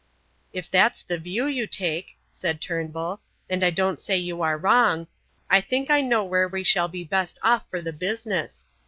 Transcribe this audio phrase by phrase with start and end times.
[0.51, 5.05] "If that's the view you take," said Turnbull, "and I don't say you are wrong,
[5.47, 8.67] I think I know where we shall be best off for the business.